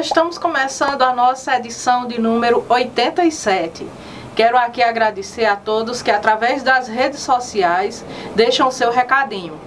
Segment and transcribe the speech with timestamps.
[0.00, 3.86] estamos começando a nossa edição de número 87.
[4.34, 8.04] Quero aqui agradecer a todos que através das redes sociais
[8.34, 9.58] deixam seu recadinho.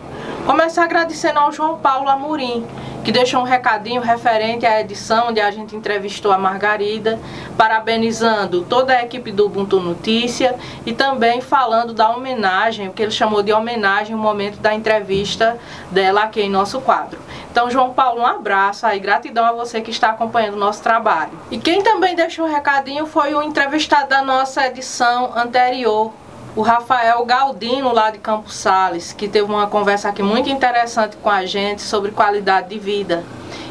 [0.47, 2.65] Começar agradecendo ao João Paulo Amorim,
[3.03, 7.19] que deixou um recadinho referente à edição onde a gente entrevistou a Margarida,
[7.57, 10.55] parabenizando toda a equipe do Ubuntu Notícia
[10.85, 15.59] e também falando da homenagem, o que ele chamou de homenagem, o momento da entrevista
[15.91, 17.19] dela aqui em nosso quadro.
[17.51, 21.33] Então, João Paulo, um abraço aí, gratidão a você que está acompanhando o nosso trabalho.
[21.51, 26.13] E quem também deixou um recadinho foi o entrevistado da nossa edição anterior,
[26.57, 31.29] o Rafael Galdino, lá de Campos Sales, que teve uma conversa aqui muito interessante com
[31.29, 33.23] a gente sobre qualidade de vida.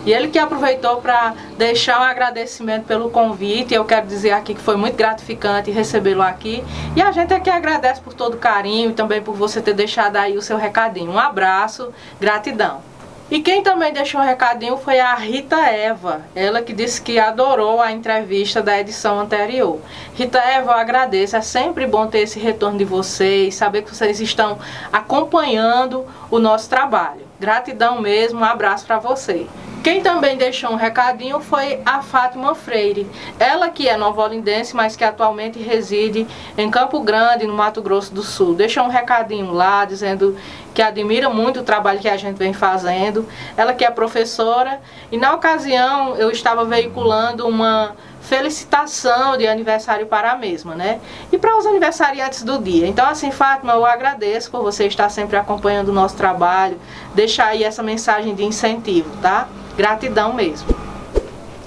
[0.05, 3.75] E ele que aproveitou para deixar um agradecimento pelo convite.
[3.75, 6.63] Eu quero dizer aqui que foi muito gratificante recebê-lo aqui.
[6.95, 10.15] E a gente aqui agradece por todo o carinho e também por você ter deixado
[10.15, 11.11] aí o seu recadinho.
[11.11, 12.96] Um abraço, gratidão.
[13.29, 17.81] E quem também deixou um recadinho foi a Rita Eva, ela que disse que adorou
[17.81, 19.81] a entrevista da edição anterior.
[20.15, 24.21] Rita Eva, eu agradeço, é sempre bom ter esse retorno de vocês, saber que vocês
[24.21, 24.61] estão
[24.93, 27.27] acompanhando o nosso trabalho.
[27.41, 29.49] Gratidão mesmo, um abraço para você.
[29.87, 33.09] Quem também deixou um recadinho foi a Fátima Freire.
[33.39, 36.27] Ela que é nova-olindense, mas que atualmente reside
[36.59, 38.57] em Campo Grande, no Mato Grosso do Sul.
[38.57, 40.37] Deixou um recadinho lá, dizendo
[40.75, 43.29] que admira muito o trabalho que a gente vem fazendo.
[43.57, 44.81] Ela que é professora
[45.13, 50.99] e na ocasião eu estava veiculando uma felicitação de aniversário para a mesma, né?
[51.31, 52.89] E para os aniversariantes do dia.
[52.89, 56.77] Então, assim, Fátima, eu agradeço por você estar sempre acompanhando o nosso trabalho,
[57.15, 59.47] deixar aí essa mensagem de incentivo, tá?
[59.77, 60.75] Gratidão mesmo.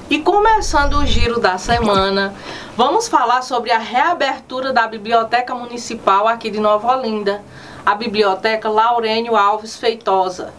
[0.09, 2.33] E começando o giro da semana,
[2.75, 7.43] vamos falar sobre a reabertura da Biblioteca Municipal aqui de Nova Olinda,
[7.85, 10.51] a Biblioteca Laurênio Alves Feitosa.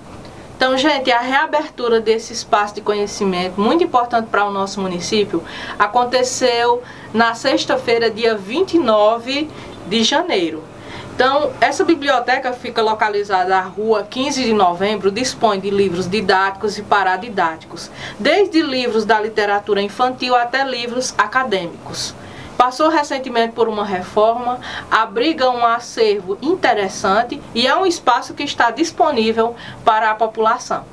[0.57, 5.43] Então, gente, a reabertura desse espaço de conhecimento, muito importante para o nosso município,
[5.77, 9.51] aconteceu na sexta-feira, dia 29
[9.89, 10.63] de janeiro.
[11.21, 16.83] Então, essa biblioteca fica localizada na rua 15 de novembro, dispõe de livros didáticos e
[16.83, 22.15] paradidáticos, desde livros da literatura infantil até livros acadêmicos.
[22.57, 24.61] Passou recentemente por uma reforma,
[24.91, 29.55] abriga um acervo interessante e é um espaço que está disponível
[29.85, 30.87] para a população.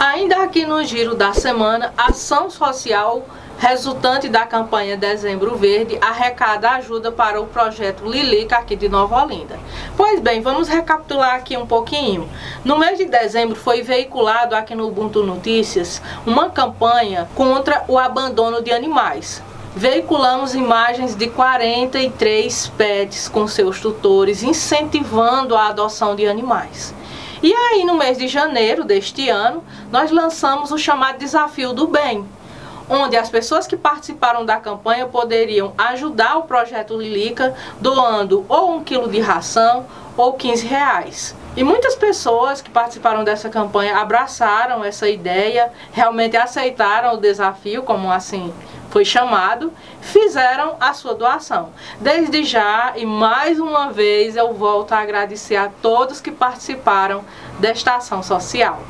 [0.00, 3.24] Ainda aqui no giro da semana, ação social
[3.58, 9.58] resultante da campanha Dezembro Verde, arrecada ajuda para o projeto Lilica aqui de Nova Olinda.
[9.96, 12.28] Pois bem, vamos recapitular aqui um pouquinho.
[12.64, 18.62] No mês de dezembro foi veiculado aqui no Ubuntu Notícias uma campanha contra o abandono
[18.62, 19.42] de animais.
[19.76, 26.94] Veiculamos imagens de 43 pets com seus tutores, incentivando a adoção de animais.
[27.42, 32.24] E aí, no mês de janeiro deste ano, nós lançamos o chamado Desafio do Bem,
[32.88, 38.84] onde as pessoas que participaram da campanha poderiam ajudar o projeto Lilica doando ou um
[38.84, 39.86] quilo de ração
[40.16, 41.34] ou 15 reais.
[41.56, 48.10] E muitas pessoas que participaram dessa campanha abraçaram essa ideia, realmente aceitaram o desafio, como
[48.10, 48.52] assim
[48.90, 51.70] foi chamado, fizeram a sua doação.
[52.00, 57.24] Desde já e mais uma vez eu volto a agradecer a todos que participaram
[57.58, 58.80] desta ação social.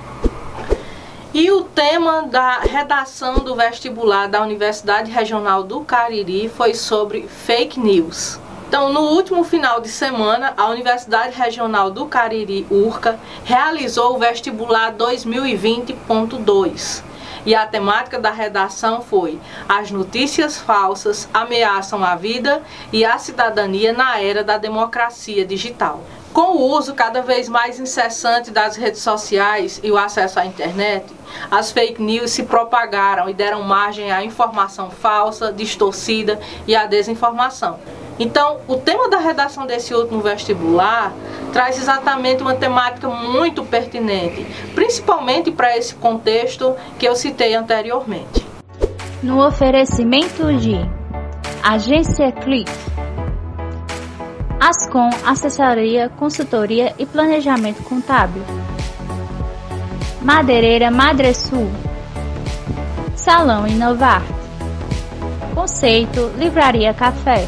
[1.34, 7.80] E o tema da redação do vestibular da Universidade Regional do Cariri foi sobre fake
[7.80, 8.38] news.
[8.68, 14.94] Então, no último final de semana, a Universidade Regional do Cariri, URCA, realizou o vestibular
[14.94, 17.02] 2020.2.
[17.44, 22.62] E a temática da redação foi As notícias falsas ameaçam a vida
[22.92, 26.00] e a cidadania na era da democracia digital.
[26.34, 31.06] Com o uso cada vez mais incessante das redes sociais e o acesso à internet,
[31.48, 37.78] as fake news se propagaram e deram margem à informação falsa, distorcida e à desinformação.
[38.18, 41.12] Então, o tema da redação desse último vestibular
[41.52, 44.44] traz exatamente uma temática muito pertinente,
[44.74, 48.44] principalmente para esse contexto que eu citei anteriormente.
[49.22, 50.80] No oferecimento de
[51.62, 52.93] Agência Clique
[54.66, 58.42] Ascom Assessoria, Consultoria e Planejamento Contábil.
[60.22, 61.70] Madeireira Madresul.
[63.14, 64.22] Salão Inovar.
[65.54, 67.46] Conceito Livraria Café.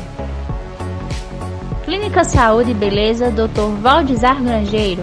[1.86, 3.80] Clínica Saúde e Beleza Dr.
[3.80, 5.02] Valdizar Grangeiro.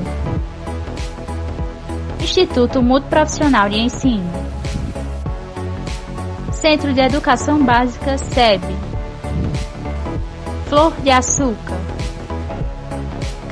[2.21, 4.31] Instituto Multiprofissional de Ensino.
[6.51, 8.62] Centro de Educação Básica SEB.
[10.69, 11.83] Flor de Açúcar.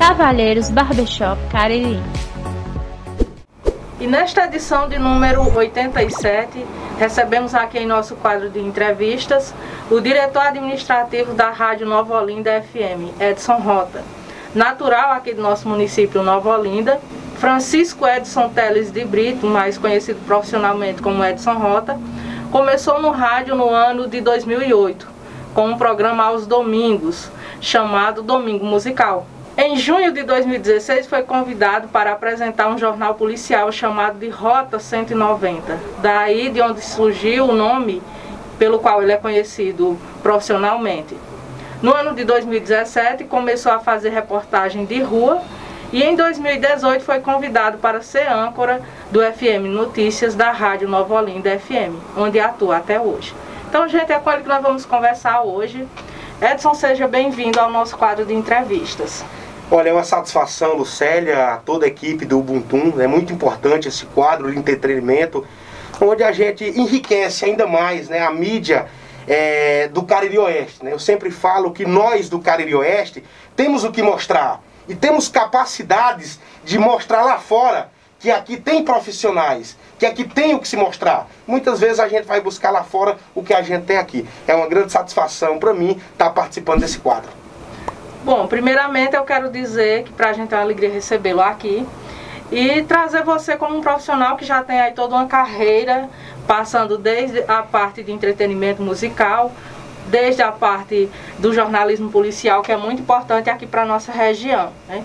[0.02, 2.00] Cavalheiros Barbershop Cariri.
[4.00, 6.66] E nesta edição de número 87,
[6.98, 9.54] recebemos aqui em nosso quadro de entrevistas
[9.92, 14.04] o diretor administrativo da Rádio Nova Olinda FM, Edson Rota.
[14.56, 17.00] Natural aqui do nosso município Nova Olinda,
[17.36, 21.96] Francisco Edson Teles de Brito, mais conhecido profissionalmente como Edson Rota,
[22.52, 25.08] começou no rádio no ano de 2008,
[25.54, 27.30] com um programa aos domingos,
[27.62, 29.28] chamado Domingo Musical.
[29.58, 35.78] Em junho de 2016 foi convidado para apresentar um jornal policial chamado de Rota 190.
[36.02, 38.02] Daí de onde surgiu o nome
[38.58, 41.18] pelo qual ele é conhecido profissionalmente.
[41.82, 45.42] No ano de 2017 começou a fazer reportagem de rua
[45.92, 48.82] e em 2018 foi convidado para ser âncora
[49.12, 53.36] do FM Notícias da Rádio Nova Olinda FM, onde atua até hoje.
[53.68, 55.86] Então, gente, é com ele que nós vamos conversar hoje.
[56.42, 59.24] Edson, seja bem-vindo ao nosso quadro de entrevistas.
[59.70, 63.00] Olha, é uma satisfação, Lucélia, a toda a equipe do Ubuntu.
[63.00, 65.46] É muito importante esse quadro de entretenimento,
[66.02, 68.88] onde a gente enriquece ainda mais né, a mídia
[69.28, 70.84] é, do Cariri Oeste.
[70.84, 70.92] Né?
[70.92, 73.24] Eu sempre falo que nós do Cariri Oeste
[73.56, 79.78] temos o que mostrar e temos capacidades de mostrar lá fora que aqui tem profissionais,
[80.02, 81.28] que aqui tem o que se mostrar.
[81.46, 84.28] Muitas vezes a gente vai buscar lá fora o que a gente tem aqui.
[84.48, 87.30] É uma grande satisfação para mim estar participando desse quadro.
[88.24, 91.86] Bom, primeiramente eu quero dizer que para a gente é uma alegria recebê-lo aqui
[92.52, 96.10] e trazer você como um profissional que já tem aí toda uma carreira,
[96.48, 99.52] passando desde a parte de entretenimento musical,
[100.08, 104.72] desde a parte do jornalismo policial, que é muito importante aqui para a nossa região.
[104.90, 105.04] Né?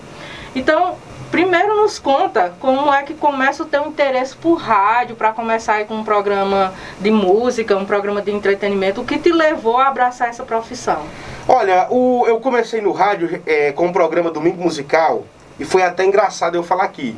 [0.55, 0.97] Então,
[1.37, 5.85] primeiro nos conta como é que começa o teu interesse por rádio, para começar aí
[5.85, 10.29] com um programa de música, um programa de entretenimento, o que te levou a abraçar
[10.29, 11.03] essa profissão?
[11.47, 15.25] Olha, o, eu comecei no rádio é, com o programa Domingo Musical
[15.59, 17.15] e foi até engraçado eu falar aqui.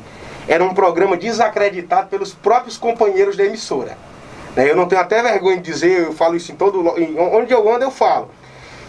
[0.49, 3.97] Era um programa desacreditado pelos próprios companheiros da emissora.
[4.53, 6.85] Né, eu não tenho até vergonha de dizer, eu falo isso em todo.
[6.85, 8.29] Onde eu ando, eu falo.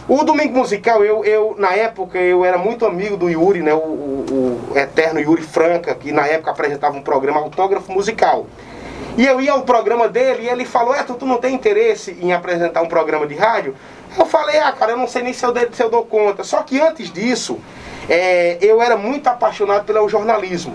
[0.07, 3.77] O Domingo Musical, eu, eu, na época, eu era muito amigo do Yuri, né, o,
[3.77, 8.47] o, o eterno Yuri Franca, que na época apresentava um programa autógrafo musical.
[9.17, 12.17] E eu ia ao programa dele e ele falou, é, tu, tu não tem interesse
[12.19, 13.75] em apresentar um programa de rádio?
[14.17, 16.43] Eu falei, ah, cara, eu não sei nem se eu, se eu dou conta.
[16.43, 17.59] Só que antes disso,
[18.09, 20.73] é, eu era muito apaixonado pelo jornalismo.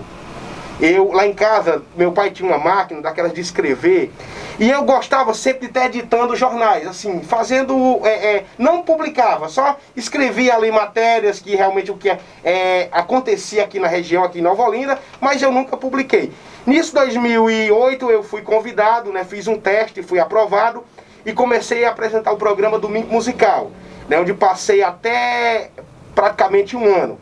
[0.79, 4.13] Eu, lá em casa, meu pai tinha uma máquina daquelas de escrever.
[4.59, 8.01] E eu gostava sempre de estar editando jornais, assim, fazendo.
[8.05, 12.11] É, é, não publicava, só escrevia ali matérias que realmente o que
[12.45, 16.33] é, acontecia aqui na região, aqui em Nova Olinda, mas eu nunca publiquei.
[16.67, 20.85] Nisso 2008 eu fui convidado, né, fiz um teste, fui aprovado
[21.25, 23.71] e comecei a apresentar o programa Domingo Musical,
[24.09, 25.71] né, onde passei até
[26.15, 27.19] praticamente um ano.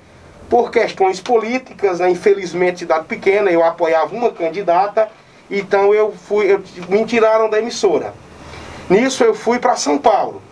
[0.49, 5.09] Por questões políticas, né, infelizmente cidade pequena, eu apoiava uma candidata,
[5.51, 8.15] então eu fui, eu, me tiraram da emissora.
[8.89, 10.43] Nisso eu fui para São Paulo,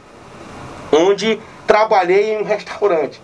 [0.90, 3.20] onde trabalhei em um restaurante.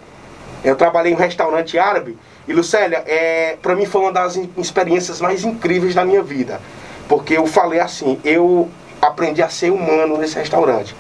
[0.62, 5.20] Eu trabalhei em um restaurante árabe e Lucélia, é, para mim foi uma das experiências
[5.20, 6.60] mais incríveis da minha vida.
[7.08, 8.68] Porque eu falei assim, eu
[9.00, 10.96] aprendi a ser humano nesse restaurante.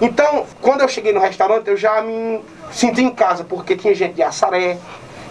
[0.00, 2.40] Então, quando eu cheguei no restaurante, eu já me
[2.70, 4.78] senti em casa, porque tinha gente de Assaré,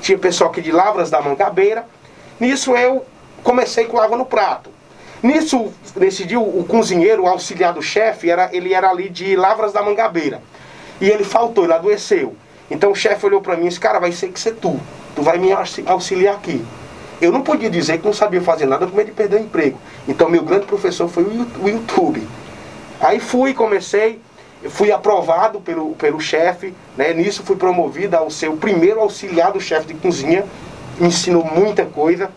[0.02, 1.86] tinha pessoal aqui de Lavras da Mangabeira.
[2.40, 3.06] Nisso eu
[3.44, 4.70] comecei com água no prato.
[5.22, 9.74] Nisso, nesse dia, o, cozinheiro, o auxiliar do chefe, era, ele era ali de Lavras
[9.74, 10.42] da Mangabeira.
[11.02, 12.36] E ele faltou, ele adoeceu.
[12.70, 14.80] Então o chefe olhou para mim e disse, cara, vai ser que ser tu.
[15.16, 15.50] Tu vai me
[15.86, 16.64] auxiliar aqui.
[17.20, 19.80] Eu não podia dizer que não sabia fazer nada com medo de perder o emprego.
[20.08, 22.28] Então meu grande professor foi o YouTube.
[23.00, 24.22] Aí fui, comecei,
[24.70, 27.14] fui aprovado pelo, pelo chefe, né?
[27.14, 30.46] nisso fui promovido ao ser o primeiro auxiliar do chefe de cozinha,
[31.00, 32.32] me ensinou muita coisa.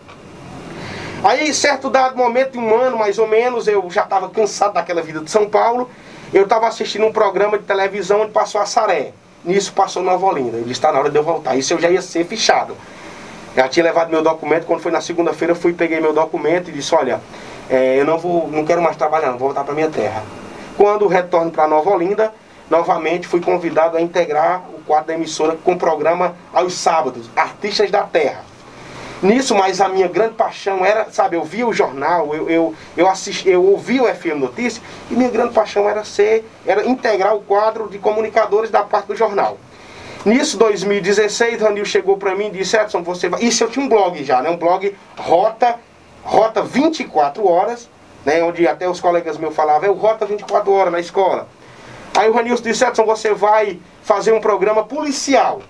[1.23, 5.19] Aí, certo dado momento, um ano mais ou menos, eu já estava cansado daquela vida
[5.19, 5.89] de São Paulo,
[6.33, 9.13] eu estava assistindo um programa de televisão onde passou a Saré.
[9.43, 10.57] Nisso passou Nova Olinda.
[10.57, 11.55] Ele está na hora de eu voltar.
[11.55, 12.77] Isso eu já ia ser fichado.
[13.55, 16.95] Já tinha levado meu documento, quando foi na segunda-feira, fui, peguei meu documento e disse,
[16.95, 17.19] olha,
[17.69, 20.23] é, eu não vou, não quero mais trabalhar, não, vou voltar para minha terra.
[20.81, 22.33] Quando retorno para Nova Olinda,
[22.67, 27.91] novamente fui convidado a integrar o quadro da emissora com o programa aos sábados, Artistas
[27.91, 28.43] da Terra.
[29.21, 33.07] Nisso, mas a minha grande paixão era, sabe, eu via o jornal, eu, eu, eu,
[33.07, 37.41] assisti, eu ouvia o FM Notícias, e minha grande paixão era ser, era integrar o
[37.41, 39.59] quadro de comunicadores da parte do jornal.
[40.25, 43.39] Nisso, 2016, Ranil chegou para mim e disse, Edson, você vai...
[43.43, 44.49] Isso eu tinha um blog já, né?
[44.49, 45.75] Um blog Rota,
[46.23, 47.87] Rota 24 horas,
[48.25, 48.43] né?
[48.43, 51.47] Onde até os colegas meus falavam, é o Rota 24 horas na escola.
[52.17, 55.61] Aí o Ranilson disse, Edson, você vai fazer um programa policial.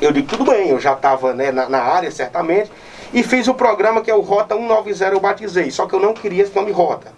[0.00, 2.70] Eu digo, tudo bem, eu já estava né, na, na, área, certamente.
[3.12, 5.70] E fiz o programa que é o Rota 190, eu batizei.
[5.70, 7.12] Só que eu não queria esse nome Rota.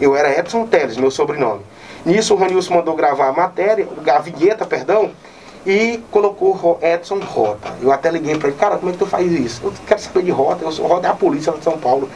[0.00, 1.62] Eu era Edson Teles, meu sobrenome.
[2.04, 5.10] Nisso o Ranilson mandou gravar a matéria, a vinheta, perdão,
[5.66, 7.74] e colocou Edson Rota.
[7.80, 9.60] Eu até liguei para ele, cara, como é que tu faz isso?
[9.64, 12.08] Eu quero saber de rota, eu sou rota da polícia de São Paulo.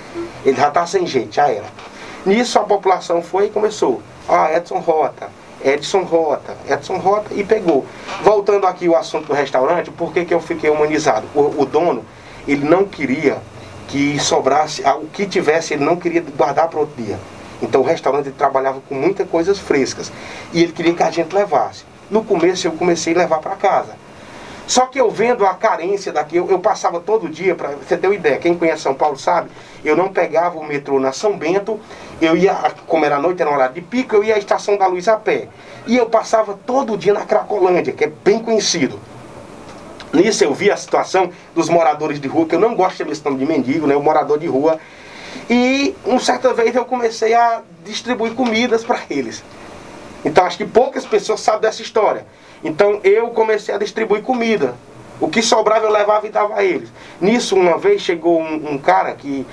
[0.45, 1.67] Ele já tá sem gente, já era.
[2.27, 4.03] Nisso a população foi e começou.
[4.29, 5.31] Ah, Edson Rota,
[5.65, 7.87] Edson Rota, Edson Rota e pegou.
[8.23, 11.27] Voltando aqui o assunto do restaurante, por que, que eu fiquei humanizado?
[11.35, 12.05] O, o dono,
[12.47, 13.39] ele não queria
[13.89, 17.19] que sobrasse, o que tivesse, ele não queria guardar para outro dia.
[17.63, 20.13] Então o restaurante trabalhava com muitas coisas frescas.
[20.53, 21.85] E ele queria que a gente levasse.
[22.11, 23.97] No começo eu comecei a levar para casa.
[24.67, 28.07] Só que eu vendo a carência daqui, eu, eu passava todo dia, para você ter
[28.07, 29.49] uma ideia, quem conhece São Paulo sabe,
[29.83, 31.81] eu não pegava o metrô na São Bento,
[32.21, 32.55] eu ia,
[32.87, 35.49] como era noite, era horário de pico, eu ia à Estação da Luz a pé.
[35.87, 39.01] E eu passava todo dia na Cracolândia, que é bem conhecido.
[40.13, 43.31] Nisso eu vi a situação dos moradores de rua, que eu não gosto de chamar
[43.31, 43.97] nome de mendigo, né?
[43.97, 44.79] O morador de rua.
[45.49, 49.43] E uma certa vez eu comecei a distribuir comidas para eles.
[50.25, 52.27] Então acho que poucas pessoas sabem dessa história.
[52.63, 54.75] Então eu comecei a distribuir comida.
[55.21, 56.93] O que sobrava eu levava e dava a eles.
[57.21, 59.47] Nisso, uma vez chegou um, um cara que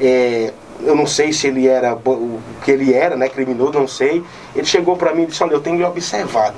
[0.00, 4.22] é, eu não sei se ele era o que ele era, né, criminoso, não sei.
[4.54, 6.56] Ele chegou para mim e disse: Olha, eu tenho lhe observado.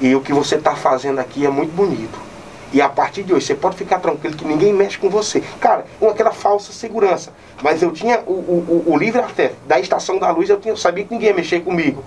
[0.00, 2.18] E o que você está fazendo aqui é muito bonito.
[2.74, 5.40] E a partir de hoje, você pode ficar tranquilo que ninguém mexe com você.
[5.60, 7.32] Cara, com aquela falsa segurança.
[7.62, 10.76] Mas eu tinha o, o, o livre acesso da Estação da Luz, eu, tinha, eu
[10.76, 12.02] sabia que ninguém ia mexer comigo.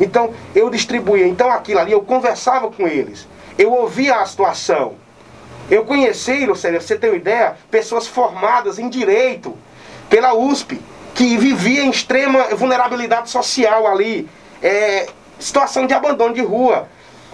[0.00, 1.26] Então, eu distribuía.
[1.26, 3.28] Então, aquilo ali, eu conversava com eles.
[3.58, 4.94] Eu ouvia a situação.
[5.70, 9.54] Eu conheci, Lucélia, você tem uma ideia, pessoas formadas em direito
[10.08, 10.80] pela USP,
[11.14, 14.26] que viviam em extrema vulnerabilidade social ali,
[14.62, 15.08] é,
[15.38, 16.88] situação de abandono de rua.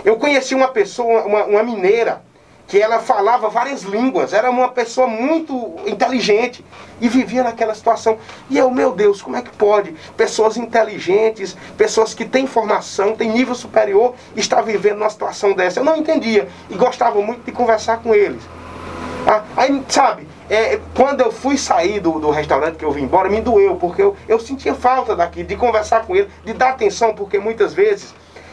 [0.05, 2.23] Eu conheci uma pessoa, uma, uma mineira,
[2.66, 6.64] que ela falava várias línguas, era uma pessoa muito inteligente
[7.00, 8.16] e vivia naquela situação.
[8.49, 13.31] E eu, meu Deus, como é que pode pessoas inteligentes, pessoas que têm formação, têm
[13.31, 15.81] nível superior, estar vivendo numa situação dessa?
[15.81, 18.42] Eu não entendia e gostava muito de conversar com eles.
[19.26, 23.28] Ah, aí, sabe, é, quando eu fui sair do, do restaurante que eu vim embora,
[23.28, 27.14] me doeu, porque eu, eu sentia falta daqui, de conversar com ele, de dar atenção,
[27.14, 28.12] porque muitas vezes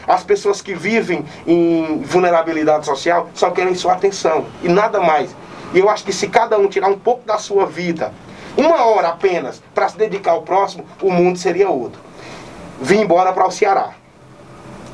[0.09, 5.35] as pessoas que vivem em vulnerabilidade social só querem sua atenção e nada mais.
[5.71, 8.11] E eu acho que se cada um tirar um pouco da sua vida,
[8.57, 12.01] uma hora apenas, para se dedicar ao próximo, o mundo seria outro.
[12.81, 13.91] Vim embora para o Ceará.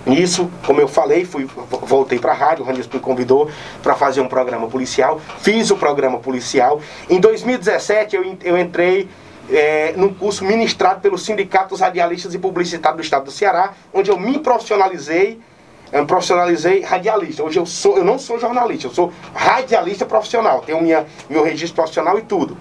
[0.06, 1.50] Isso, como eu falei, fui,
[1.84, 3.50] voltei para a rádio, o Ranilson me convidou
[3.82, 5.22] para fazer um programa policial.
[5.40, 6.82] Fiz o programa policial.
[7.10, 9.10] Em 2017 eu, eu entrei
[9.50, 14.20] é, num curso ministrado pelos sindicatos radialistas e publicitários do estado do Ceará, onde eu
[14.20, 15.40] me profissionalizei,
[15.92, 17.44] eu me profissionalizei radialista.
[17.44, 21.76] Hoje eu sou, eu não sou jornalista, eu sou radialista profissional, tenho minha, meu registro
[21.76, 22.58] profissional e tudo.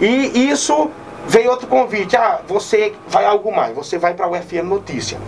[0.00, 0.90] E isso
[1.26, 5.18] veio outro convite, ah, você vai algo mais, você vai para a UFM Notícia.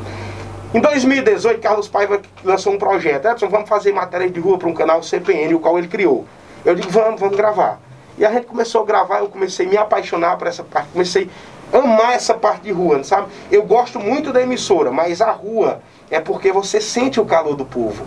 [0.72, 4.74] Em 2018, Carlos Paiva lançou um projeto, Edson, vamos fazer matéria de rua para um
[4.74, 6.26] canal CPN, o qual ele criou.
[6.64, 7.78] Eu digo, vamos, vamos gravar.
[8.16, 11.28] E a gente começou a gravar, eu comecei a me apaixonar por essa parte, comecei
[11.72, 13.28] a amar essa parte de rua, sabe?
[13.50, 15.80] Eu gosto muito da emissora, mas a rua
[16.10, 18.06] é porque você sente o calor do povo.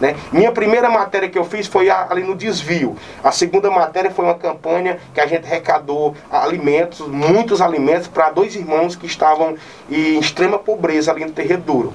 [0.00, 0.14] Né?
[0.30, 2.96] Minha primeira matéria que eu fiz foi ali no desvio.
[3.22, 8.54] A segunda matéria foi uma campanha que a gente arrecadou alimentos, muitos alimentos, para dois
[8.54, 9.56] irmãos que estavam
[9.90, 11.92] em extrema pobreza ali no Terreiro Duro.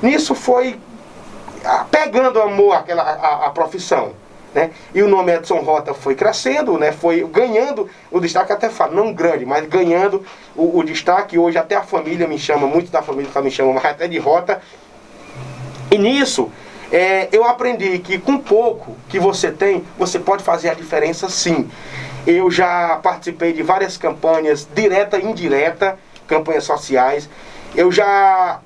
[0.00, 0.78] Nisso foi
[1.90, 4.12] pegando amor àquela, à, à profissão.
[4.54, 4.70] Né?
[4.92, 6.90] E o nome Edson Rota foi crescendo, né?
[6.90, 10.24] foi ganhando o destaque, até falo, não grande, mas ganhando
[10.56, 11.38] o, o destaque.
[11.38, 14.60] Hoje até a família me chama, muitos da família me chamam até de Rota.
[15.90, 16.50] E nisso,
[16.92, 21.70] é, eu aprendi que com pouco que você tem, você pode fazer a diferença sim.
[22.26, 27.28] Eu já participei de várias campanhas, direta e indireta, campanhas sociais.
[27.74, 28.60] Eu já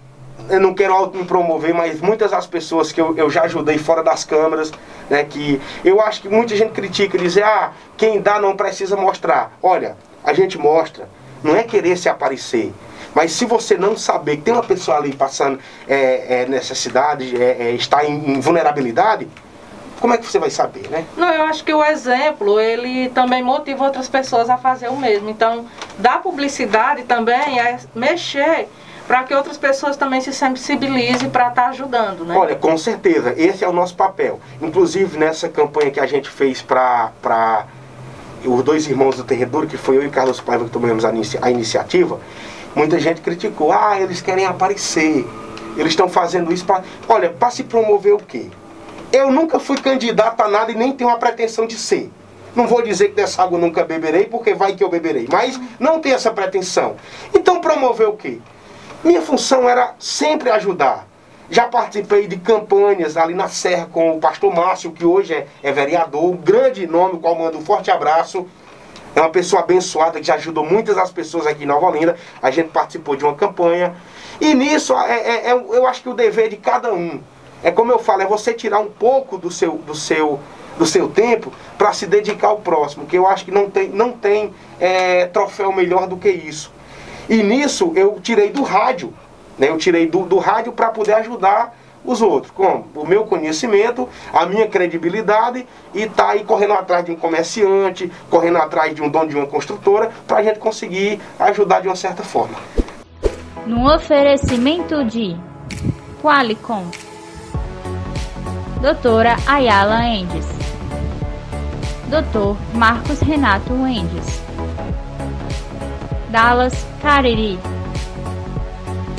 [0.49, 3.79] eu não quero auto me promover, mas muitas das pessoas que eu, eu já ajudei
[3.79, 4.73] fora das câmeras,
[5.09, 9.53] né, que eu acho que muita gente critica, diz, ah, quem dá não precisa mostrar.
[9.63, 11.09] Olha, a gente mostra,
[11.43, 12.73] não é querer se aparecer,
[13.15, 15.59] mas se você não saber que tem uma pessoa ali passando
[15.89, 19.29] é, é, necessidade, é, é, está em, em vulnerabilidade,
[20.01, 21.07] como é que você vai saber, né?
[21.17, 25.31] Não, eu acho que o exemplo, ele também motiva outras pessoas a fazer o mesmo.
[25.31, 28.69] Então, dar publicidade também é mexer
[29.07, 32.37] para que outras pessoas também se sensibilizem para estar tá ajudando, né?
[32.37, 34.41] Olha, com certeza, esse é o nosso papel.
[34.61, 37.67] Inclusive nessa campanha que a gente fez para
[38.45, 41.11] os dois irmãos do Terredor, que foi eu e Carlos Paiva que tomamos a,
[41.43, 42.19] a iniciativa,
[42.75, 45.27] muita gente criticou, ah, eles querem aparecer,
[45.77, 46.83] eles estão fazendo isso para.
[47.09, 48.47] Olha, para se promover o quê?
[49.13, 52.11] Eu nunca fui candidato a nada e nem tenho a pretensão de ser.
[52.57, 55.27] Não vou dizer que dessa água nunca beberei, porque vai que eu beberei.
[55.31, 56.97] Mas não tem essa pretensão.
[57.35, 58.41] Então promover o quê?
[59.05, 61.07] Minha função era sempre ajudar.
[61.51, 65.71] Já participei de campanhas ali na Serra com o pastor Márcio, que hoje é, é
[65.71, 68.47] vereador, um grande nome, o qual mando um forte abraço.
[69.15, 72.17] É uma pessoa abençoada que já ajudou muitas das pessoas aqui em Nova Olinda.
[72.41, 73.95] A gente participou de uma campanha.
[74.41, 77.21] E nisso, é, é, é, eu acho que o dever de cada um,
[77.63, 80.41] é como eu falo, é você tirar um pouco do seu, do seu,
[80.79, 83.05] do seu tempo para se dedicar ao próximo.
[83.05, 86.73] Que eu acho que não tem, não tem é, troféu melhor do que isso.
[87.29, 89.13] E nisso eu tirei do rádio.
[89.59, 89.69] Né?
[89.69, 94.45] Eu tirei do, do rádio para poder ajudar os outros, com o meu conhecimento, a
[94.45, 99.29] minha credibilidade e tá aí correndo atrás de um comerciante, correndo atrás de um dono
[99.29, 102.57] de uma construtora, para a gente conseguir ajudar de uma certa forma.
[103.67, 105.35] No oferecimento de
[106.21, 106.85] Qualicom,
[108.83, 110.47] Doutora Ayala Endes,
[112.11, 114.44] Doutor Marcos Renato Endes,
[116.35, 117.61] Dallas Cariri,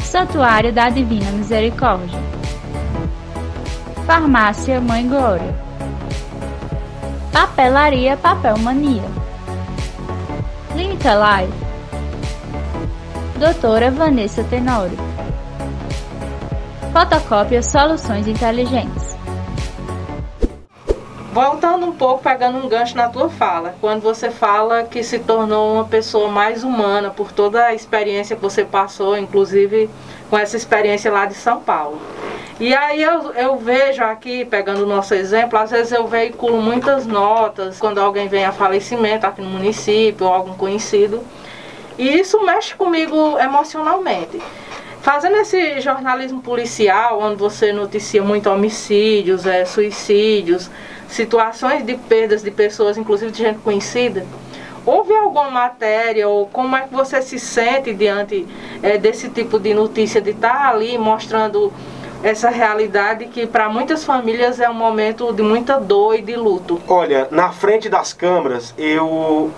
[0.03, 2.19] Santuário da Divina Misericórdia.
[4.05, 5.55] Farmácia Mãe Glória.
[7.31, 9.05] Papelaria Papel Mania.
[10.73, 11.53] Clínica Live.
[13.39, 14.97] Doutora Vanessa Tenório.
[16.91, 19.14] Fotocópia Soluções Inteligentes.
[21.35, 25.73] Voltando um pouco, pegando um gancho na tua fala, quando você fala que se tornou
[25.73, 29.89] uma pessoa mais humana por toda a experiência que você passou, inclusive
[30.29, 31.99] com essa experiência lá de São Paulo.
[32.57, 37.05] E aí eu, eu vejo aqui, pegando o nosso exemplo, às vezes eu veiculo muitas
[37.05, 41.21] notas quando alguém vem a falecimento aqui no município ou algum conhecido.
[41.97, 44.41] E isso mexe comigo emocionalmente.
[45.01, 50.71] Fazendo esse jornalismo policial, onde você noticia muito homicídios, é, suicídios,
[51.07, 54.25] situações de perdas de pessoas, inclusive de gente conhecida,
[54.85, 58.47] houve alguma matéria ou como é que você se sente diante
[58.83, 61.73] é, desse tipo de notícia, de estar ali mostrando
[62.23, 66.81] essa realidade que para muitas famílias é um momento de muita dor e de luto?
[66.87, 69.51] Olha, na frente das câmeras eu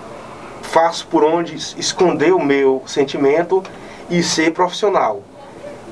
[0.61, 3.63] faço por onde esconder o meu sentimento
[4.09, 5.21] e ser profissional.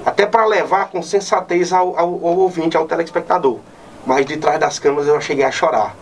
[0.05, 3.59] Até para levar com sensatez ao, ao, ao, ouvinte, ao telespectador.
[4.05, 5.95] Mas de trás das câmeras eu cheguei a chorar.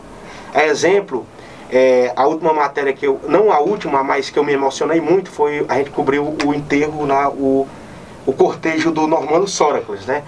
[0.54, 1.26] A exemplo,
[1.72, 3.20] é, a última matéria que eu.
[3.28, 7.06] Não a última, mas que eu me emocionei muito foi a gente cobriu o enterro,
[7.06, 7.68] na, o,
[8.26, 10.24] o cortejo do Normando Sóracles, né?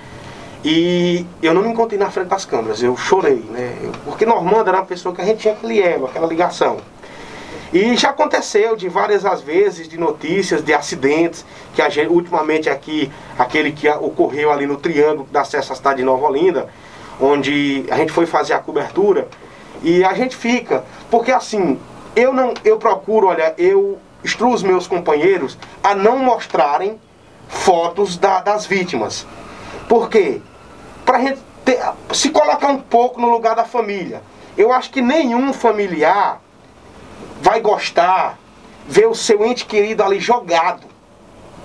[0.64, 3.76] E eu não me encontrei na frente das câmeras, eu chorei, né?
[4.04, 6.78] Porque Normando era uma pessoa que a gente tinha aquele elo, aquela ligação.
[7.72, 12.70] E já aconteceu de várias as vezes de notícias de acidentes que a gente ultimamente
[12.70, 16.70] aqui aquele que ocorreu ali no Triângulo da acesso à cidade de Nova Olinda,
[17.20, 19.28] onde a gente foi fazer a cobertura
[19.82, 21.80] e a gente fica, porque assim,
[22.16, 27.00] eu não eu procuro, olha, eu instruo os meus companheiros a não mostrarem
[27.48, 29.26] fotos da, das vítimas.
[29.88, 30.42] Por quê?
[31.06, 31.80] para gente ter,
[32.12, 34.22] se colocar um pouco no lugar da família.
[34.58, 36.42] Eu acho que nenhum familiar
[37.42, 38.38] vai gostar
[38.88, 40.88] ver o seu ente querido ali jogado,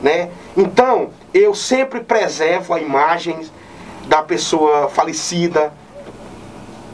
[0.02, 0.30] né?
[0.56, 3.48] Então, eu sempre preservo a imagem
[4.10, 5.72] da pessoa falecida,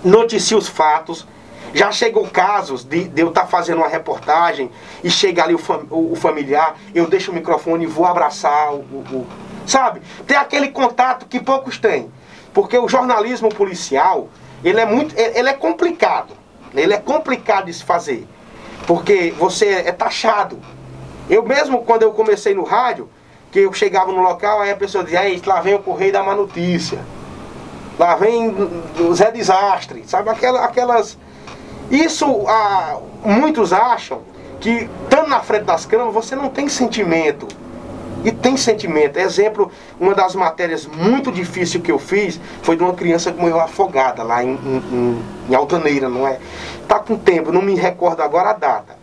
[0.05, 1.27] noticio os fatos.
[1.73, 4.71] Já chegou casos de, de eu estar tá fazendo uma reportagem
[5.03, 8.75] e chega ali o, fam, o, o, familiar, eu deixo o microfone e vou abraçar
[8.75, 9.27] o, o,
[9.67, 10.03] Sabe?
[10.27, 12.13] Tem aquele contato que poucos têm.
[12.53, 14.29] Porque o jornalismo policial,
[14.63, 16.35] ele é muito, ele é complicado.
[16.75, 18.29] Ele é complicado de se fazer.
[18.87, 20.61] Porque você é taxado.
[21.31, 23.09] Eu mesmo, quando eu comecei no rádio,
[23.51, 26.23] que eu chegava no local, aí a pessoa dizia, aí lá vem o Correio da
[26.23, 26.99] Má Notícia.
[27.99, 28.49] Lá vem
[29.01, 30.05] o Zé Desastre.
[30.07, 30.63] Sabe, aquelas...
[30.63, 31.19] aquelas...
[31.91, 34.23] Isso, ah, muitos acham
[34.61, 37.47] que, estando na frente das câmeras, você não tem sentimento
[38.25, 39.19] e tem sentimento.
[39.19, 43.61] Exemplo, uma das matérias muito difíceis que eu fiz foi de uma criança que morreu
[43.61, 46.41] afogada lá em, em, em Altaneira, não é?
[46.89, 48.97] Tá com tempo, não me recordo agora a data.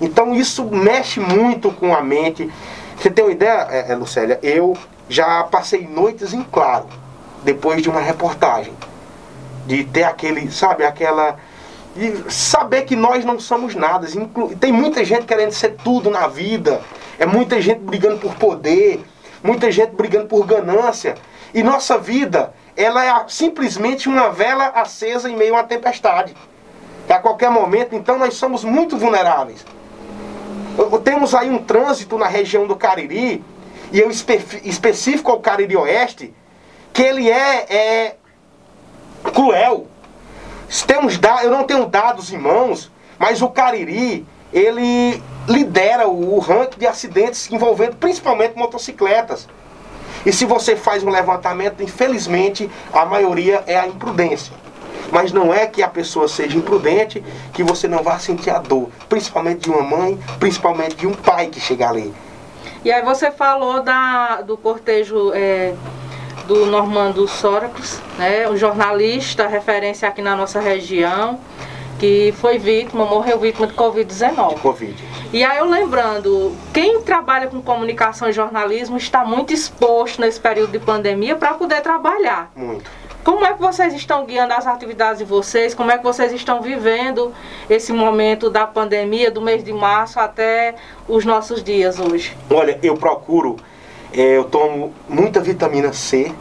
[0.00, 2.50] Então isso mexe muito com a mente.
[2.98, 4.38] Você tem uma ideia, é, é, Lucélia?
[4.42, 4.76] Eu
[5.08, 6.86] já passei noites em claro,
[7.42, 8.74] depois de uma reportagem.
[9.66, 11.36] De ter aquele, sabe, aquela.
[11.94, 14.06] De saber que nós não somos nada.
[14.60, 16.80] Tem muita gente querendo ser tudo na vida
[17.18, 19.04] é muita gente brigando por poder,
[19.42, 21.14] muita gente brigando por ganância.
[21.54, 26.34] E nossa vida, ela é simplesmente uma vela acesa em meio a uma tempestade.
[27.08, 29.64] A qualquer momento, então, nós somos muito vulneráveis.
[31.04, 33.42] Temos aí um trânsito na região do Cariri,
[33.92, 36.34] e eu espe específico ao Cariri Oeste,
[36.92, 38.16] que ele é, é
[39.32, 39.86] cruel.
[40.86, 46.86] Temos eu não tenho dados em mãos, Mas o Cariri, ele lidera o ranking de
[46.86, 49.48] acidentes envolvendo principalmente motocicletas.
[50.24, 54.52] E se você faz um levantamento, infelizmente, a maioria é a imprudência.
[55.12, 58.88] Mas não é que a pessoa seja imprudente que você não vá sentir a dor,
[59.08, 62.12] principalmente de uma mãe, principalmente de um pai que chega ali.
[62.84, 65.74] E aí você falou da, do cortejo é,
[66.46, 71.40] do Normando Sóracos, né, um jornalista, referência aqui na nossa região,
[71.98, 74.54] que foi vítima, morreu vítima de Covid-19.
[74.54, 75.04] De Covid.
[75.32, 80.72] E aí eu lembrando, quem trabalha com comunicação e jornalismo está muito exposto nesse período
[80.72, 82.50] de pandemia para poder trabalhar.
[82.54, 82.88] Muito.
[83.26, 85.74] Como é que vocês estão guiando as atividades de vocês?
[85.74, 87.34] Como é que vocês estão vivendo
[87.68, 90.76] esse momento da pandemia, do mês de março até
[91.08, 92.36] os nossos dias hoje?
[92.48, 93.56] Olha, eu procuro,
[94.12, 96.32] é, eu tomo muita vitamina C,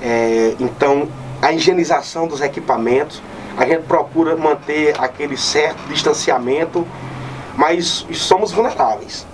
[0.00, 1.08] é, então
[1.42, 3.20] a higienização dos equipamentos,
[3.58, 6.86] a gente procura manter aquele certo distanciamento,
[7.56, 9.26] mas somos vulneráveis.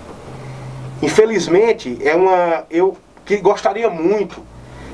[1.03, 4.48] Infelizmente, é uma eu que gostaria muito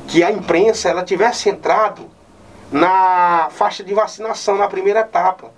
[0.06, 2.10] que a imprensa ela tivesse entrado
[2.70, 5.50] na faixa de vacinação na primeira etapa.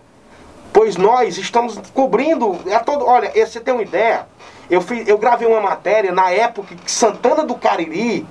[0.72, 4.26] Pois nós estamos cobrindo, é todo, olha, você tem uma ideia,
[4.70, 8.26] eu, fiz, eu gravei uma matéria na época que Santana do Cariri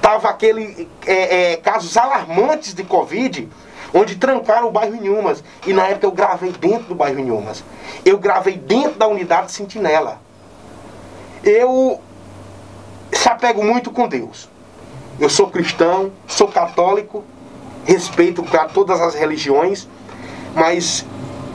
[0.00, 3.48] tava aquele é, é, casos alarmantes de Covid,
[3.92, 5.42] onde trancaram o bairro Inhumas.
[5.66, 7.62] E na época eu gravei dentro do bairro Inhumas.
[8.04, 10.20] Eu gravei dentro da unidade Sentinela.
[11.42, 12.00] Eu
[13.12, 14.49] se apego muito com Deus.
[15.20, 17.22] Eu sou cristão, sou católico,
[17.84, 19.86] respeito para todas as religiões,
[20.54, 21.04] mas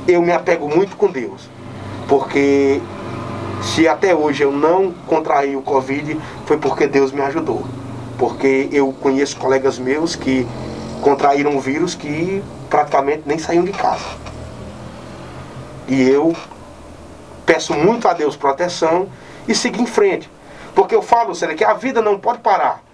[0.07, 1.49] eu me apego muito com Deus.
[2.07, 2.79] Porque
[3.63, 7.65] se até hoje eu não contraí o Covid, foi porque Deus me ajudou.
[8.19, 10.47] Porque eu conheço colegas meus que
[11.01, 14.05] contraíram o vírus que praticamente nem saíam de casa.
[15.87, 16.35] E eu
[17.47, 19.09] peço muito a Deus proteção
[19.47, 20.29] e sigo em frente.
[20.75, 22.84] Porque eu falo, Célia, que a vida não pode parar.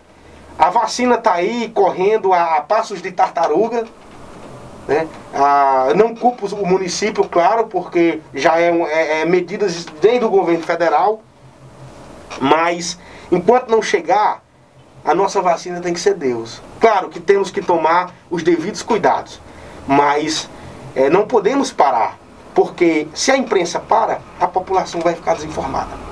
[0.61, 3.83] A vacina está aí correndo a, a, passos de tartaruga.
[4.87, 5.07] Né?
[5.95, 11.23] Não culpo o município, claro, porque já é, é, é medidas desde o governo federal.
[12.39, 12.99] Mas
[13.31, 14.43] enquanto não chegar,
[15.03, 16.61] a nossa vacina tem que ser Deus.
[16.79, 19.41] Claro que temos que tomar os devidos cuidados,
[19.87, 20.47] mas
[20.95, 22.19] é, não podemos parar,
[22.53, 26.10] porque se a imprensa para, a população vai ficar desinformada.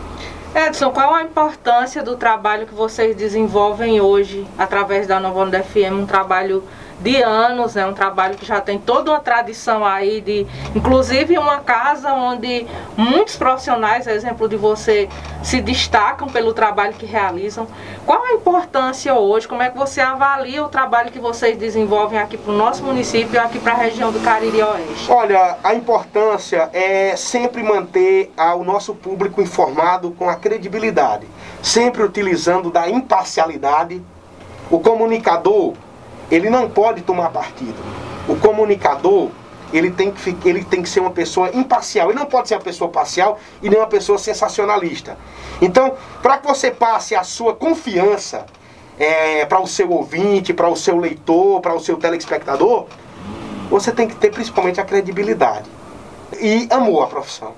[0.55, 5.93] Edson, qual a importância do trabalho que vocês desenvolvem hoje através da Nova Onda FM,
[5.93, 6.63] um trabalho
[6.99, 11.59] de anos, é um trabalho que já tem toda uma tradição aí de, inclusive uma
[11.59, 15.07] casa onde muitos profissionais, exemplo de você,
[15.41, 17.67] se destacam pelo trabalho que realizam.
[18.05, 19.47] Qual a importância hoje?
[19.47, 23.35] Como é que você avalia o trabalho que vocês desenvolvem aqui para o nosso município
[23.35, 25.09] e aqui para a região do Cariri Oeste?
[25.09, 31.27] Olha, a importância é sempre manter o nosso público informado com a credibilidade,
[31.61, 34.01] sempre utilizando da imparcialidade.
[34.69, 35.73] O comunicador
[36.31, 37.75] ele não pode tomar partido.
[38.27, 39.29] O comunicador,
[39.73, 42.09] ele tem que, ele tem que ser uma pessoa imparcial.
[42.09, 45.17] Ele não pode ser uma pessoa parcial e nem uma pessoa sensacionalista.
[45.61, 48.45] Então, para que você passe a sua confiança
[48.97, 52.85] é, para o seu ouvinte, para o seu leitor, para o seu telespectador,
[53.69, 55.69] você tem que ter principalmente a credibilidade
[56.39, 57.53] e amor à profissão.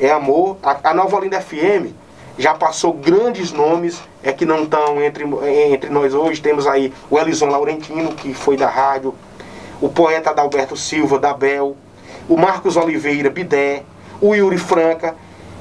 [0.00, 0.56] É amor.
[0.62, 1.92] A, a Nova Olinda FM
[2.38, 5.24] já passou grandes nomes é que não estão entre,
[5.70, 6.40] entre nós hoje.
[6.40, 9.14] Temos aí o Elison Laurentino, que foi da rádio,
[9.80, 11.76] o poeta Adalberto Silva, da Bel,
[12.26, 13.82] o Marcos Oliveira, Bidé,
[14.20, 15.14] o Yuri Franca.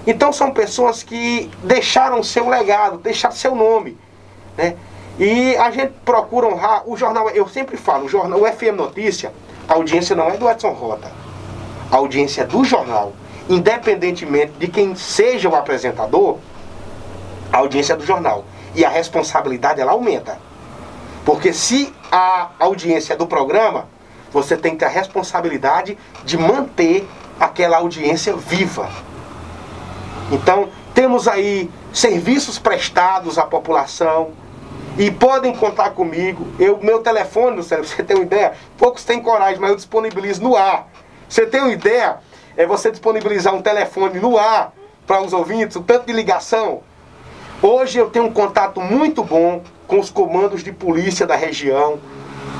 [0.08, 3.97] Então são pessoas que deixaram seu legado, deixaram seu nome.
[4.58, 4.76] Né?
[5.19, 9.34] E a gente procura honrar o jornal, eu sempre falo, o jornal, o FM Notícia,
[9.67, 11.12] a audiência não é do Edson Rota.
[11.91, 13.12] A audiência é do jornal.
[13.49, 16.38] Independentemente de quem seja o apresentador,
[17.52, 18.45] a audiência do jornal.
[18.75, 20.39] E a responsabilidade ela aumenta.
[21.25, 23.88] Porque se a audiência é do programa,
[24.31, 27.07] você tem que ter a responsabilidade de manter
[27.39, 28.89] aquela audiência viva.
[30.31, 34.31] Então, temos aí serviços prestados à população
[34.97, 36.47] e podem contar comigo.
[36.59, 38.53] Eu, meu telefone, você tem uma ideia?
[38.77, 40.88] Poucos têm coragem, mas eu disponibilizo no ar.
[41.27, 42.17] Você tem uma ideia?
[42.55, 44.73] É você disponibilizar um telefone no ar
[45.07, 46.81] para os ouvintes, o tanto de ligação.
[47.65, 51.97] Hoje eu tenho um contato muito bom com os comandos de polícia da região,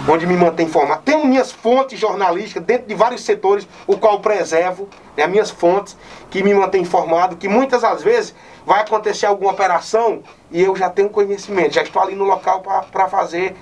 [0.08, 1.02] onde me mantém informado.
[1.04, 4.88] Tenho minhas fontes jornalísticas dentro de vários setores, o qual preservo,
[5.18, 5.98] né, minhas fontes
[6.30, 8.34] que me mantêm informado, que muitas das vezes
[8.66, 13.10] vai acontecer alguma operação e eu já tenho conhecimento, já estou ali no local para
[13.10, 13.58] fazer.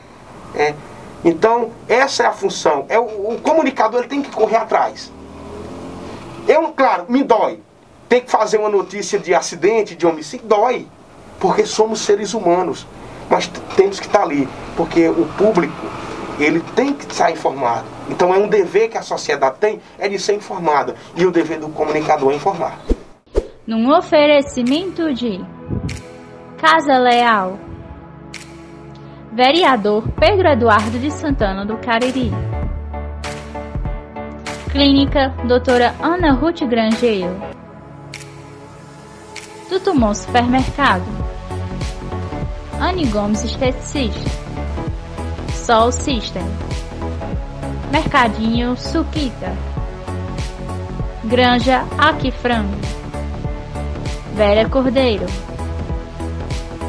[0.54, 0.76] É.
[1.26, 2.86] Então, essa é a função.
[2.88, 5.12] É o, o comunicador ele tem que correr atrás.
[6.76, 7.60] claro, me dói.
[8.08, 10.88] Ter que fazer uma notícia de acidente, de homicídio, dói.
[11.42, 12.88] Porque somos seres humanos.
[13.30, 14.48] Mas temos que estar ali.
[14.78, 15.74] Porque o público,
[16.40, 17.86] ele tem que estar informado.
[18.10, 20.96] Então é um dever que a sociedade tem, é de ser informada.
[21.16, 22.78] E o dever do comunicador é informar.
[23.66, 25.44] Num oferecimento de
[26.58, 27.58] Casa Leal,
[29.32, 32.32] Vereador Pedro Eduardo de Santana do Cariri.
[34.72, 37.36] Clínica Doutora Ana Ruth Grangeiro.
[39.70, 41.31] Tutumon Supermercado.
[42.82, 44.28] Anne Gomes Esteticista.
[45.54, 46.42] Sol System.
[47.92, 49.56] Mercadinho Suquita.
[51.24, 52.76] Granja Aqui Frango.
[54.34, 55.28] Vera Cordeiro.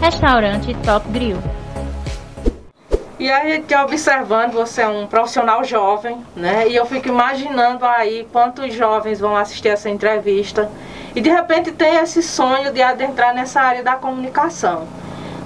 [0.00, 1.36] Restaurante Top Grill.
[3.18, 6.68] E aí, que observando, você é um profissional jovem, né?
[6.68, 10.70] E eu fico imaginando aí quantos jovens vão assistir essa entrevista
[11.14, 14.88] e de repente tem esse sonho de adentrar nessa área da comunicação.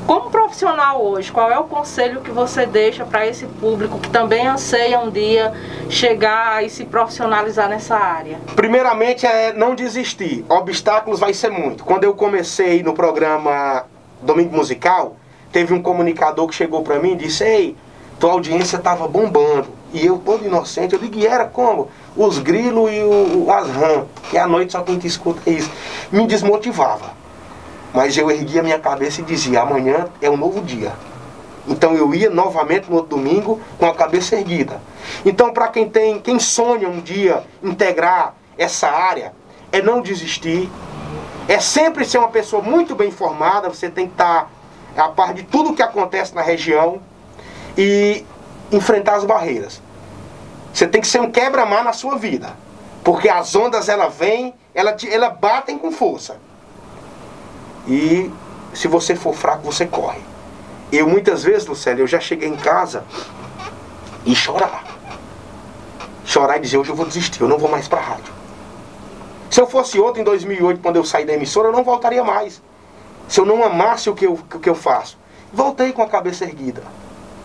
[0.07, 4.47] Como profissional hoje, qual é o conselho que você deixa para esse público que também
[4.47, 5.53] anseia um dia
[5.91, 8.39] chegar e se profissionalizar nessa área?
[8.55, 10.45] Primeiramente é não desistir.
[10.49, 11.83] Obstáculos vai ser muito.
[11.83, 13.85] Quando eu comecei no programa
[14.23, 15.17] Domingo Musical,
[15.51, 17.77] teve um comunicador que chegou para mim e disse: Ei,
[18.21, 19.67] tua audiência estava bombando.
[19.93, 21.89] E eu, todo inocente, eu digo: e era como?
[22.17, 25.71] Os grilos e o, as rãs, que à noite só quem te escuta é isso.
[26.13, 27.26] Me desmotivava.
[27.93, 30.93] Mas eu erguia minha cabeça e dizia: amanhã é um novo dia.
[31.67, 34.81] Então eu ia novamente no outro domingo com a cabeça erguida.
[35.25, 39.33] Então, para quem tem, quem sonha um dia integrar essa área,
[39.73, 40.71] é não desistir,
[41.49, 44.49] é sempre ser uma pessoa muito bem informada, você tem que estar
[44.95, 47.01] tá a par de tudo que acontece na região
[47.77, 48.25] e
[48.73, 49.83] enfrentar as barreiras.
[50.73, 52.55] Você tem que ser um quebra-mar na sua vida.
[53.03, 56.39] Porque as ondas, ela vêm, ela, ela batem com força.
[57.87, 58.31] E
[58.75, 60.21] se você for fraco, você corre.
[60.93, 63.05] Eu muitas vezes, Lucélio, eu já cheguei em casa
[64.25, 64.85] e chorar.
[66.25, 68.35] Chorar e dizer, hoje eu vou desistir, eu não vou mais para rádio.
[69.51, 72.61] Se eu fosse outro em 2008, quando eu saí da emissora, eu não voltaria mais
[73.29, 75.19] se eu não amasse o que eu, o que eu faço.
[75.53, 76.83] Voltei com a cabeça erguida.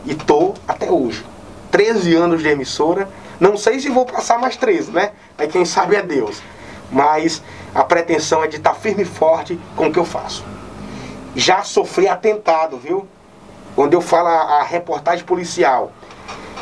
[0.06, 1.26] E tô até hoje.
[1.72, 3.10] 13 anos de emissora.
[3.40, 5.12] Não sei se vou passar mais 13, né?
[5.38, 6.42] Aí quem sabe é Deus.
[6.92, 7.42] Mas
[7.74, 10.44] a pretensão é de estar firme e forte com o que eu faço.
[11.36, 13.08] Já sofri atentado, viu?
[13.76, 15.92] Quando eu falo a, a reportagem policial.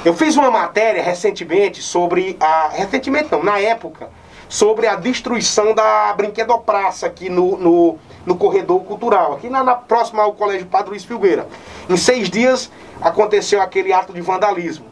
[0.05, 2.69] Eu fiz uma matéria recentemente sobre a.
[2.69, 4.09] Recentemente não, na época,
[4.47, 10.23] sobre a destruição da brinquedopraça aqui no, no, no corredor cultural, aqui na, na, próxima
[10.23, 11.47] ao Colégio Padre Luiz Filgueira.
[11.89, 14.85] Em seis dias aconteceu aquele ato de vandalismo.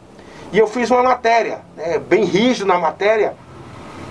[0.52, 3.34] E eu fiz uma matéria, né, bem rígido na matéria,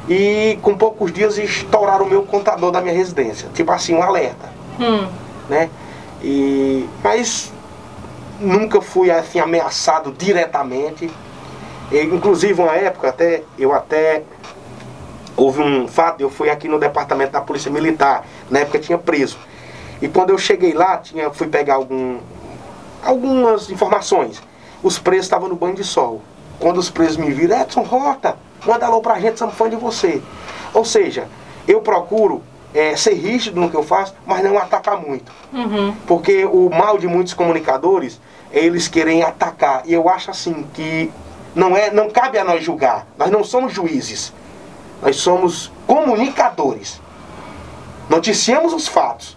[0.08, 3.50] e com poucos dias estouraram o meu contador da minha residência.
[3.54, 4.50] Tipo assim, um alerta.
[4.80, 5.08] Hum.
[5.50, 5.70] Né?
[6.24, 7.52] E, mas
[8.39, 11.12] nunca fui assim ameaçado diretamente.
[11.91, 14.24] E, inclusive uma época até eu até
[15.36, 19.38] houve um fato, eu fui aqui no departamento da Polícia Militar, na época tinha preso.
[20.02, 22.17] E quando eu cheguei lá, tinha, fui pegar algum,
[23.04, 24.41] algumas informações.
[24.82, 26.22] Os presos estavam no banho de sol.
[26.60, 30.22] Quando os presos me viram, Edson Rota, manda alô pra gente, somos fã de você.
[30.74, 31.28] Ou seja,
[31.67, 32.43] eu procuro
[32.74, 35.32] é, ser rígido no que eu faço, mas não atacar muito.
[35.54, 35.96] Uhum.
[36.06, 38.20] Porque o mal de muitos comunicadores
[38.52, 39.84] é eles querem atacar.
[39.86, 41.12] E eu acho assim que
[41.56, 43.08] não, é, não cabe a nós julgar.
[43.17, 44.34] Nós não somos juízes.
[45.02, 47.02] Nós somos comunicadores.
[48.10, 49.36] Noticiamos os fatos.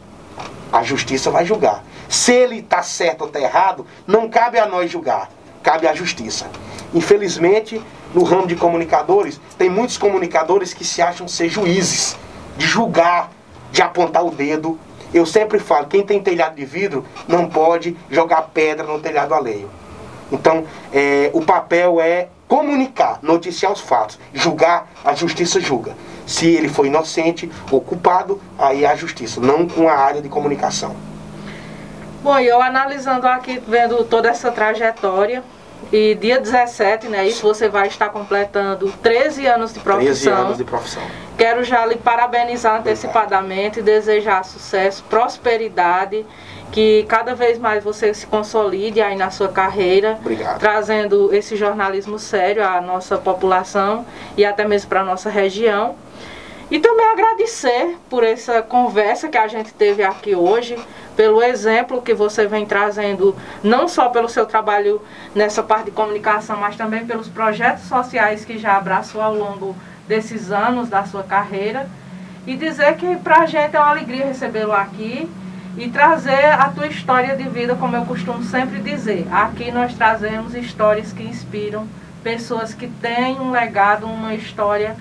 [0.73, 1.83] A justiça vai julgar.
[2.09, 5.31] Se ele está certo ou está errado, não cabe a nós julgar.
[5.63, 6.47] Cabe à justiça.
[6.95, 7.81] Infelizmente,
[8.15, 12.17] no ramo de comunicadores, tem muitos comunicadores que se acham ser juízes,
[12.57, 13.31] de julgar,
[13.71, 14.79] de apontar o dedo.
[15.13, 19.69] Eu sempre falo, quem tem telhado de vidro não pode jogar pedra no telhado alheio.
[20.31, 25.97] Então, é, o papel é comunicar, noticiar os fatos, julgar, a justiça julga.
[26.27, 30.29] Se ele foi inocente ou culpado, aí é a justiça, não com a área de
[30.29, 30.95] comunicação.
[32.23, 35.43] Bom, eu analisando aqui, vendo toda essa trajetória,
[35.93, 40.15] e dia 17, né, isso você vai estar completando 13 anos de profissão.
[40.15, 41.03] 13 anos de profissão.
[41.37, 46.25] Quero já lhe parabenizar antecipadamente e desejar sucesso, prosperidade
[46.71, 50.59] que cada vez mais você se consolide aí na sua carreira, Obrigado.
[50.59, 55.97] trazendo esse jornalismo sério à nossa população e até mesmo para a nossa região.
[56.71, 60.79] E também agradecer por essa conversa que a gente teve aqui hoje,
[61.21, 65.03] pelo exemplo que você vem trazendo, não só pelo seu trabalho
[65.35, 69.77] nessa parte de comunicação, mas também pelos projetos sociais que já abraçou ao longo
[70.09, 71.87] desses anos da sua carreira
[72.47, 75.31] e dizer que para a gente é uma alegria recebê-lo aqui
[75.77, 79.29] e trazer a tua história de vida, como eu costumo sempre dizer.
[79.31, 81.87] Aqui nós trazemos histórias que inspiram,
[82.23, 84.97] pessoas que têm um legado, uma história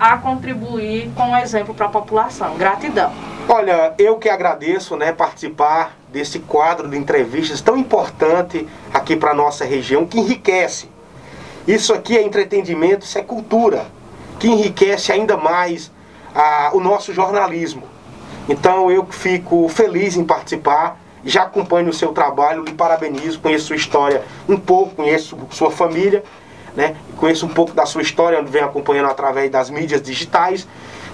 [0.00, 2.56] a contribuir com um exemplo para a população.
[2.56, 3.12] Gratidão.
[3.46, 9.64] Olha, eu que agradeço, né, participar desse quadro de entrevistas tão importante aqui para nossa
[9.66, 10.88] região, que enriquece.
[11.68, 13.86] Isso aqui é entretenimento, isso é cultura,
[14.38, 15.92] que enriquece ainda mais
[16.34, 17.82] a, o nosso jornalismo.
[18.48, 23.76] Então eu fico feliz em participar, já acompanho o seu trabalho, lhe parabenizo, conheço sua
[23.76, 26.24] história um pouco, conheço sua família,
[26.76, 26.96] né?
[27.16, 30.66] conheço um pouco da sua história, onde venho acompanhando através das mídias digitais.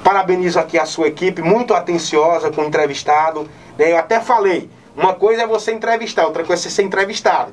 [0.05, 3.49] Parabenizo aqui a sua equipe, muito atenciosa com o entrevistado.
[3.77, 3.93] Né?
[3.93, 7.53] Eu até falei, uma coisa é você entrevistar, outra coisa é ser entrevistado.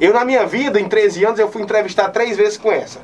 [0.00, 3.00] Eu na minha vida, em 13 anos, eu fui entrevistar três vezes com essa.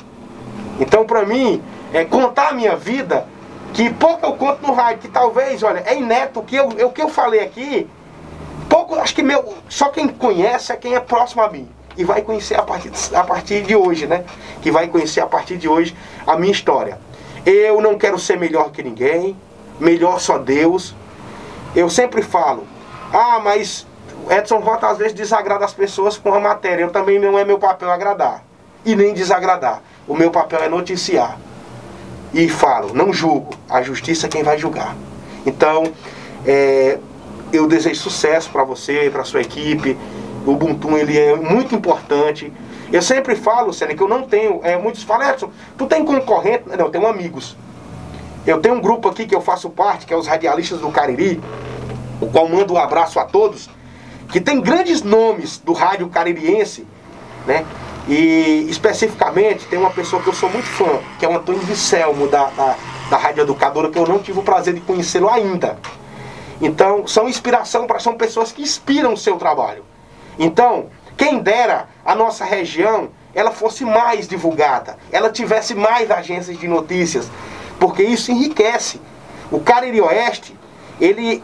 [0.81, 3.27] Então, para mim, é, contar a minha vida
[3.73, 6.91] que pouco eu conto no rádio, que talvez, olha, é inédito o que eu, o
[6.91, 7.89] que eu falei aqui,
[8.69, 11.69] pouco, acho que meu, só quem conhece é quem é próximo a mim.
[11.99, 14.25] E vai conhecer a partir, a partir de hoje, né?
[14.63, 15.95] Que vai conhecer a partir de hoje
[16.27, 16.99] a minha história.
[17.45, 19.37] Eu não quero ser melhor que ninguém,
[19.79, 20.95] melhor só Deus.
[21.75, 22.65] Eu sempre falo,
[23.13, 23.87] ah, mas
[24.31, 26.85] Edson Rota às vezes desagrada as pessoas com a matéria.
[26.85, 28.45] Eu também não é meu papel agradar.
[28.85, 29.83] E nem desagradar.
[30.07, 31.37] O meu papel é noticiar
[32.33, 34.95] e falo, não julgo, a justiça é quem vai julgar.
[35.47, 35.85] Então,
[36.47, 36.99] é,
[37.53, 39.97] eu desejo sucesso para você, para sua equipe.
[40.49, 42.51] O Ubuntu ele é muito importante.
[42.91, 44.61] Eu sempre falo, Sênia, que eu não tenho.
[44.63, 46.65] É, muitos falam, Edson, tu tem concorrente?
[46.67, 47.55] Não, eu tenho amigos.
[48.47, 51.39] Eu tenho um grupo aqui que eu faço parte, que é os radialistas do Cariri,
[52.19, 53.69] o qual mando um abraço a todos,
[54.31, 56.87] que tem grandes nomes do rádio caririense,
[57.47, 57.67] né?
[58.09, 62.27] E especificamente tem uma pessoa que eu sou muito fã, que é o Antônio Vicelmo,
[62.27, 62.75] da, da,
[63.11, 65.79] da Rádio Educadora, que eu não tive o prazer de conhecê-lo ainda.
[66.59, 69.85] Então, são inspiração para são pessoas que inspiram o seu trabalho.
[70.39, 76.67] Então, quem dera a nossa região ela fosse mais divulgada, ela tivesse mais agências de
[76.67, 77.31] notícias,
[77.79, 79.01] porque isso enriquece.
[79.51, 80.57] O Cariri Oeste,
[81.01, 81.43] ele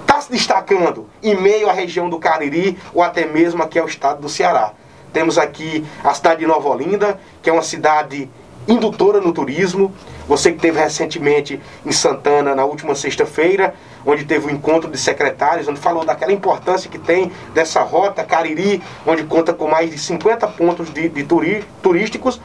[0.00, 4.20] está se destacando em meio à região do Cariri ou até mesmo aqui ao estado
[4.20, 4.72] do Ceará.
[5.12, 8.30] Temos aqui a cidade de Nova Olinda, que é uma cidade
[8.68, 9.94] indutora no turismo.
[10.28, 13.74] Você que teve recentemente em Santana na última sexta-feira,
[14.06, 18.80] onde teve um encontro de secretários, onde falou daquela importância que tem dessa rota Cariri,
[19.04, 22.40] onde conta com mais de 50 pontos de, de turi, turísticos.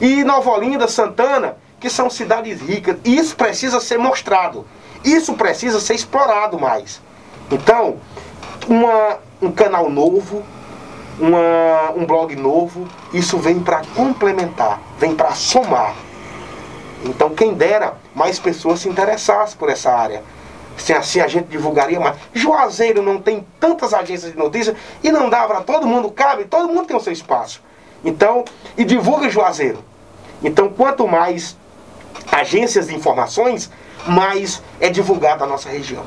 [0.00, 2.96] E Nova Olinda, Santana, que são cidades ricas.
[3.04, 4.64] Isso precisa ser mostrado.
[5.04, 7.00] Isso precisa ser explorado mais.
[7.50, 7.96] Então,
[8.68, 10.42] uma, um canal novo,
[11.18, 15.94] uma, um blog novo, isso vem para complementar, vem para somar.
[17.04, 20.22] Então, quem dera mais pessoas se interessassem por essa área.
[20.80, 22.16] Se assim a gente divulgaria mais.
[22.32, 26.68] Juazeiro não tem tantas agências de notícias e não dá para todo mundo, cabe, todo
[26.68, 27.62] mundo tem o seu espaço.
[28.04, 28.44] Então,
[28.76, 29.84] e divulga Juazeiro.
[30.42, 31.56] Então, quanto mais
[32.32, 33.70] agências de informações,
[34.06, 36.04] mais é divulgada a nossa região.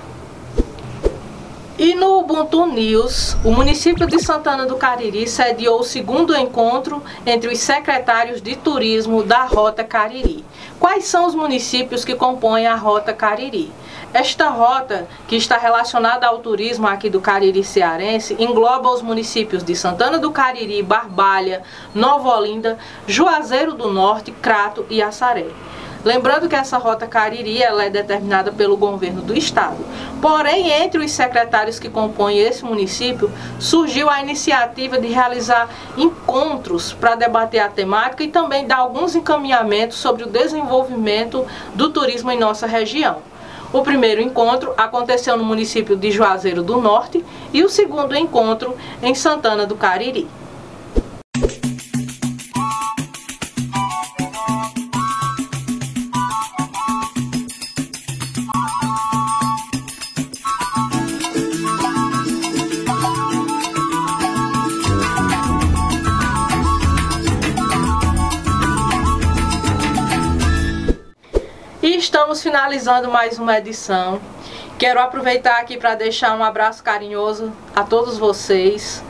[1.78, 7.52] E no Ubuntu News, o município de Santana do Cariri sediou o segundo encontro entre
[7.52, 10.46] os secretários de turismo da Rota Cariri.
[10.80, 13.72] Quais são os municípios que compõem a Rota Cariri?
[14.14, 19.76] Esta rota, que está relacionada ao turismo aqui do Cariri cearense, engloba os municípios de
[19.76, 21.64] Santana do Cariri, Barbalha,
[21.96, 25.48] Nova Olinda, Juazeiro do Norte, Crato e Assaré.
[26.06, 29.84] Lembrando que essa rota Cariri ela é determinada pelo governo do estado.
[30.22, 37.16] Porém, entre os secretários que compõem esse município, surgiu a iniciativa de realizar encontros para
[37.16, 42.68] debater a temática e também dar alguns encaminhamentos sobre o desenvolvimento do turismo em nossa
[42.68, 43.33] região.
[43.74, 49.16] O primeiro encontro aconteceu no município de Juazeiro do Norte e o segundo encontro em
[49.16, 50.28] Santana do Cariri.
[72.44, 74.20] Finalizando mais uma edição.
[74.78, 79.02] Quero aproveitar aqui para deixar um abraço carinhoso a todos vocês.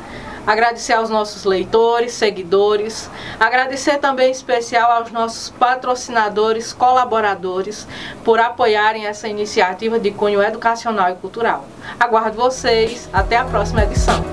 [0.46, 3.10] Agradecer aos nossos leitores, seguidores.
[3.40, 7.88] Agradecer também em especial aos nossos patrocinadores, colaboradores,
[8.24, 11.66] por apoiarem essa iniciativa de cunho educacional e cultural.
[12.00, 13.10] Aguardo vocês.
[13.12, 14.33] Até a próxima edição.